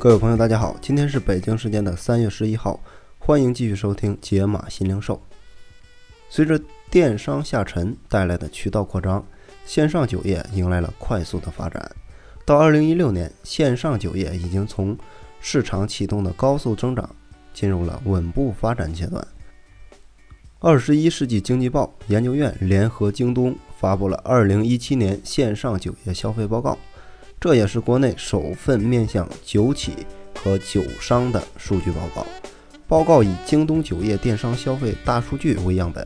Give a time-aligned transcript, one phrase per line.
[0.00, 2.78] 各位朋友，大家好，今天是北京时间的三月十一号，
[3.18, 5.20] 欢迎继续收听解码新零售。
[6.30, 9.26] 随着电商下沉带来的渠道扩张，
[9.66, 11.90] 线上酒业迎来了快速的发展。
[12.44, 14.96] 到二零一六年，线上酒业已经从
[15.40, 17.10] 市场启动的高速增长，
[17.52, 19.26] 进入了稳步发展阶段。
[20.60, 26.78] 二十一世纪经济报研究院联合京东发布了二零一七年线上酒业消费报告。
[27.40, 29.92] 这也是国内首份面向酒企
[30.34, 32.26] 和酒商的数据报告。
[32.88, 36.04] 报告以京东酒业电商消费大数据为样本，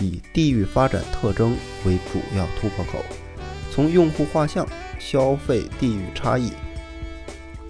[0.00, 3.04] 以地域发展特征为主要突破口，
[3.70, 4.66] 从用户画像、
[4.98, 6.50] 消费地域差异、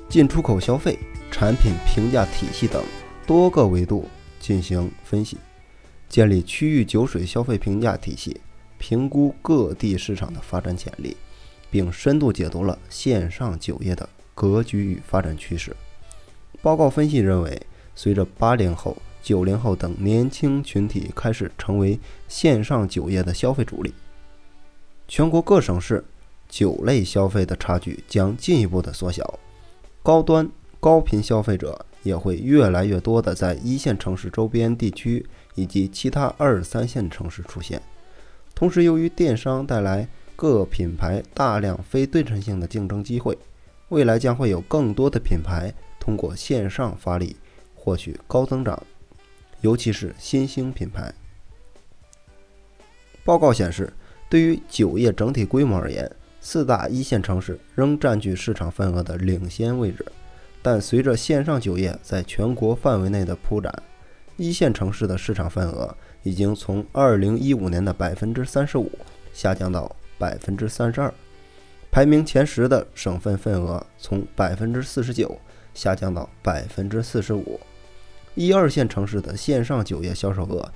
[0.08, 0.98] 进出口消费、
[1.30, 2.82] 产品评价体系等
[3.26, 4.08] 多个维度
[4.40, 5.36] 进行分析，
[6.08, 8.40] 建立区域酒水消费评价体系，
[8.78, 11.14] 评估各地市场的发展潜力。
[11.74, 15.74] 并深度解读了线上酒业的格局与发展趋势。
[16.62, 17.60] 报告分析认为，
[17.96, 23.92] 随着八零后、九零后等年轻群体开始成为线上酒业的消费主力，
[25.08, 26.04] 全国各省市
[26.48, 29.36] 酒类消费的差距将进一步的缩小，
[30.00, 37.82] 高端高频消费者也会越来越多的在一线城市周边地区以及其他二三线城市出现。
[38.54, 43.38] 同时，由于电商带来各品牌大量非对称性的竞争机会，
[43.88, 47.36] 未来将会有更多的品牌通过线上发力
[47.74, 48.82] 获取高增长，
[49.60, 51.14] 尤其是新兴品牌。
[53.24, 53.92] 报告显示，
[54.28, 60.04] 对于酒业整体规模而言，四大一线城市仍占据市场份额的领先位置，
[60.60, 63.72] 但随着线上酒业在全国范围内的铺展，
[64.36, 68.90] 一线城市的市场份额已经从2015年的百分之三十五
[69.32, 69.94] 下降到。
[70.18, 71.12] 百分之三十二，
[71.90, 75.38] 排名前十的省份份额从百分之四十九
[75.74, 77.60] 下降到百分之四十五。
[78.34, 80.72] 一二线城市的线上酒业销售额，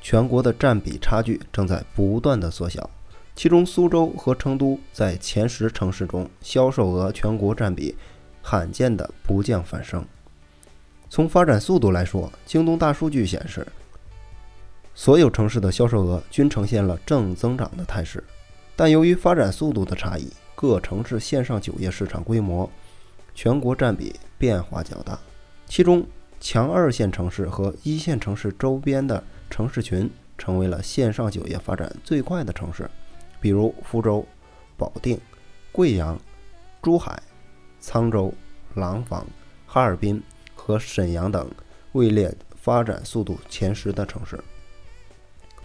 [0.00, 2.88] 全国的占比差距正在不断的缩小。
[3.34, 7.94] 其中，苏州和成都在前十城市中销售额全国占比
[8.40, 10.02] 罕见的不降反升。
[11.10, 13.66] 从发展速度来说，京东大数据显示。
[14.98, 18.24] 所有城市的销售额均呈现了正增长的态势，
[18.74, 22.68] 但由于发展速度的差异，各城市线上酒业市场规模、
[23.34, 25.18] 全国占比变化较大。
[25.66, 26.04] 其中，
[26.40, 32.90] 强二线城市和一线城市周边的城市群成为了线上酒业发展最快的城市，
[33.38, 34.26] 比如福州、
[34.78, 35.20] 保定、
[35.72, 36.18] 贵阳、
[36.80, 37.22] 珠海、
[37.82, 38.32] 沧州、
[38.74, 39.26] 廊坊、
[39.66, 40.22] 哈尔滨
[40.54, 41.46] 和沈阳等，
[41.92, 44.42] 位列发展速度前十的城市。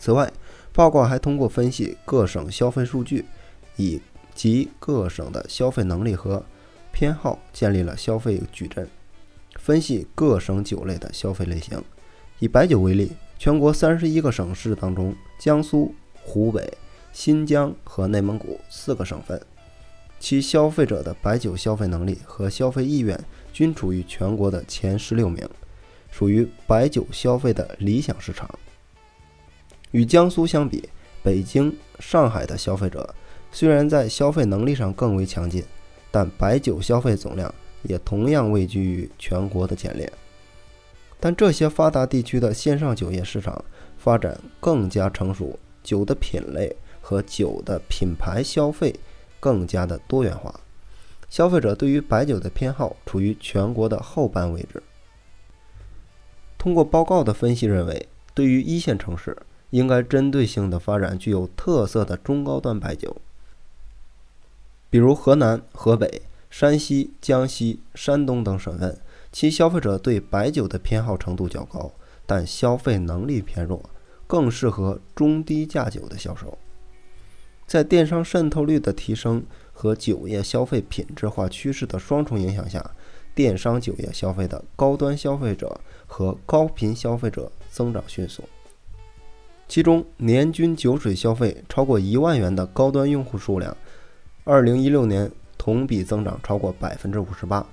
[0.01, 0.34] 此外，
[0.73, 3.23] 报告还通过分析各省消费数据，
[3.75, 4.01] 以
[4.34, 6.44] 及各省的消费能力和
[6.91, 8.90] 偏好，建立了消费矩阵，
[9.59, 11.79] 分析各省酒类的消费类型。
[12.40, 16.67] 以白酒为例，全国三十一个省市当中，江苏、湖北、
[17.13, 19.40] 新疆和内蒙古四个省份，
[20.19, 23.23] 其消费者的白酒消费能力和消费意愿
[23.53, 25.47] 均处于全国的前十六名，
[26.09, 28.50] 属于白酒消费的理想市场。
[29.91, 30.90] 与江苏相比，
[31.22, 33.13] 北京、上海的消费者
[33.52, 35.63] 虽然在消费能力上更为强劲，
[36.09, 37.53] 但白酒消费总量
[37.84, 40.12] 也同样位居于全国的前列。
[41.19, 43.63] 但这些发达地区的线上酒业市场
[43.97, 48.96] 发展更加成熟，酒的品类和酒的品牌消费
[49.40, 50.59] 更加的多元化，
[51.29, 54.81] 消费者对于白酒的偏好处于全国的后半位置。
[56.58, 59.35] 通过报告的分析认为，对于一线城市，
[59.72, 63.18] 应该针对性的发展具有特色的中高端白酒，
[64.90, 68.98] 比如河南、河北、山西、江西、山东等省份，
[69.32, 71.91] 其消费者对白酒的偏好程度较高，
[72.26, 73.90] 但消费能力偏弱，
[74.28, 76.58] 更适合中低价酒的销售。
[77.66, 82.91] 在电商渗透率的提升和酒业消费品质化趋势的双重影响下，
[83.34, 88.44] 电商酒业消费的高端消费者和高频消费者增长迅速。
[89.72, 93.78] 其中，年均酒水消费超过一万元的高端用户数量，
[94.44, 97.66] 二零一六年同比增长超过百分之五十八，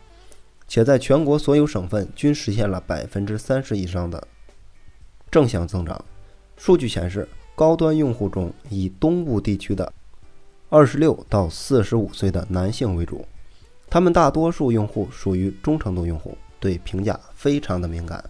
[0.69, 4.29] 且在全国所有省份均实现了百分之三十以上的
[5.29, 6.05] 正向增长。
[6.56, 9.93] 数据显示，高端用户中以东部地区的
[10.69, 13.27] 二十六到四十五岁的男性为主，
[13.91, 18.23] 他们大多数用户属于中程度用户，对评价非常的敏感。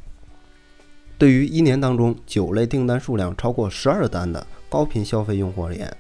[1.19, 5.93] 对于一年当中酒类订单数量超过十二单的高频消费用户而言，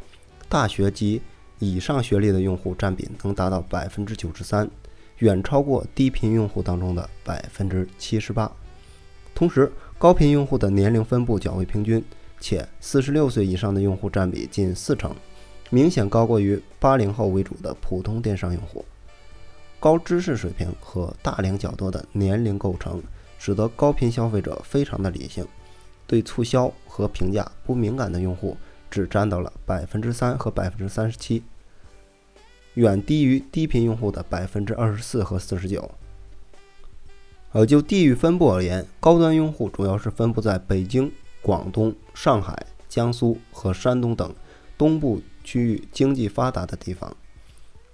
[0.49, 1.20] 大学及
[1.59, 4.70] 以上学历的用户占比能达到百分之九十三，
[5.19, 8.49] 远超过低频用户当中的百分之七十八。
[9.35, 12.05] 同时，高频用户的年龄分布较为平均，
[12.38, 15.12] 且四十六岁以上的用户占比近四成，
[15.71, 18.85] 明显高过于八零后为主的普通电商用户。
[19.81, 23.03] 高知识水平和大龄较多的年龄构成，
[23.38, 25.46] 使得高频消费者非常的理性，
[26.06, 28.56] 对促销和评价不敏感的用户
[28.90, 31.43] 只占到了百分之三和百分之三十七，
[32.75, 35.90] 远低于低频用户的百分之二十四和四十九。
[37.52, 44.35] 而就地域分布而言，高端用户主要是分布在北京、广东、上海、江苏和山东等
[44.76, 47.11] 东部区域经济发达的地方；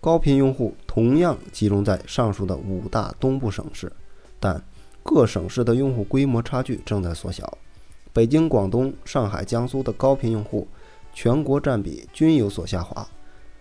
[0.01, 3.93] 高频用户同样集中在上述的五大东部省市，
[4.41, 4.61] 但
[5.05, 7.59] 各省市的用户规模差距正在缩小。
[8.13, 10.67] 北京、广东、上海、江苏的高频用户
[11.13, 13.07] 全国占比均有所下滑，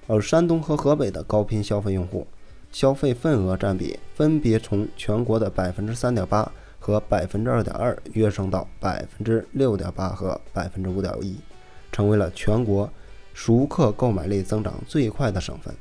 [0.07, 2.25] 而山东和河北的高频消费用户。
[2.72, 11.36] 消费份额占比分别从全国的百分之三点八和百分之二点二跃升到百分之六点八和百分之五点一，
[11.92, 12.90] 成为了全国
[13.34, 15.75] 熟客购买力增长最快的省份。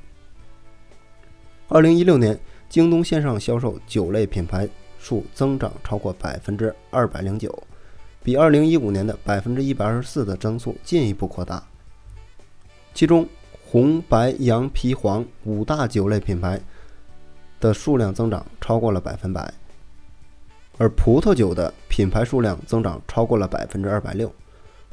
[1.68, 2.38] 二零一六年，
[2.68, 4.68] 京东线上销售酒类品牌
[5.02, 7.52] 数增长超过百分之二百零九，
[8.22, 11.62] 比二零一五年的百分之一百二十四的增速进一步扩大。
[12.94, 13.28] 其中，
[13.66, 16.60] 红、白、洋、皮、黄五大酒类品牌。
[17.60, 19.54] 的数量增长超过了百分百，
[20.78, 24.34] 而葡萄酒的品牌数量增长超过了百分之二百六。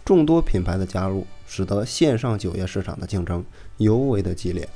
[0.05, 3.43] 众多品牌的加入，使得线上酒业市场的竞争
[3.77, 4.69] 尤为的激烈。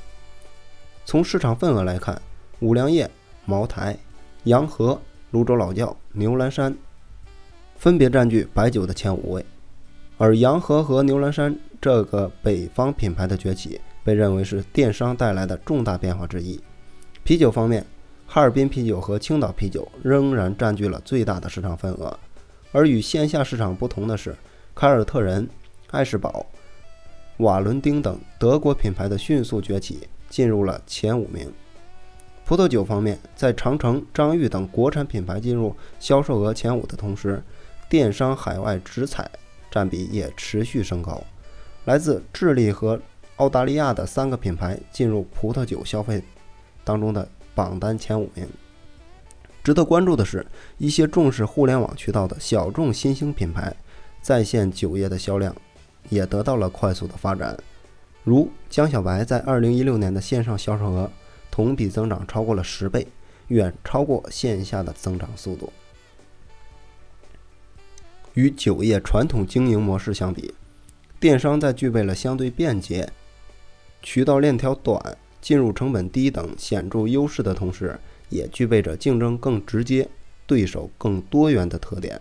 [1.04, 2.20] 从市场份额来看，
[2.58, 3.08] 五粮液、
[3.44, 3.96] 茅台、
[4.42, 5.00] 洋河、
[5.34, 6.72] 泸州老窖、牛栏山
[7.74, 9.44] 分别占据白酒的前五位。
[10.16, 16.60] 而洋河和牛栏山这个北方品牌的崛起，被认为是电商带来的重大变化之一。
[17.24, 17.84] 啤酒方面，
[18.28, 22.16] 哈尔滨啤酒和青岛啤酒仍然占据了最大的市场份额。
[22.70, 24.36] 而与线下市场不同的是，
[24.72, 25.48] 凯尔特人、
[25.90, 26.46] 爱士堡、
[27.38, 31.52] 瓦伦丁等德国品牌的迅速崛起，进入了前五名。
[32.46, 37.42] 葡萄酒方面，在长城、张裕等国产品牌进入销售额前五的同时，
[37.88, 39.30] 电商海外直采
[39.70, 41.22] 占比也持续升高。
[41.86, 43.00] 来自智利和
[43.36, 46.22] 澳大利亚的三个品牌进入葡萄酒消费。
[46.84, 48.46] 当中的榜单前五名。
[49.62, 50.46] 值得关注的是，
[50.76, 53.74] 一些重视互联网渠道的小众新兴品牌，
[54.20, 55.56] 在线酒业的销量
[56.10, 57.56] 也得到了快速的发展。
[58.22, 61.10] 如江小白在二零一六年的线上销售额
[61.54, 63.06] 同比增长超过了十倍，
[63.46, 65.72] 远超过线下的增长速度。
[68.32, 70.52] 与酒业传统经营模式相比，
[71.20, 73.08] 电商在具备了相对便捷、
[74.02, 75.16] 渠道链条短。
[75.40, 78.00] 进入成本低等显著优势的同时，
[78.30, 80.08] 也具备着竞争更直接、
[80.46, 82.20] 对手更多元的特点。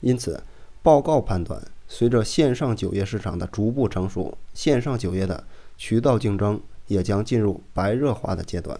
[0.00, 0.42] 因此，
[0.80, 5.44] 报告判断，随着线上酒业市场的逐步成熟，线上酒业的
[5.76, 8.78] 渠道竞争也将进入白热化的阶段。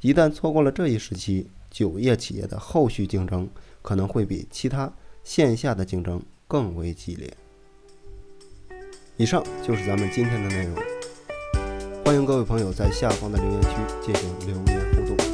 [0.00, 3.48] 一旦错过了这一时期，酒业企业的后续竞争
[3.82, 4.92] 可能会比其他
[5.22, 7.32] 线下的竞争更为激烈。
[9.16, 10.76] 以上就是咱们今天的内容。
[12.04, 13.68] 欢迎各位朋友在下方的留言区
[14.02, 15.33] 进行留言互动。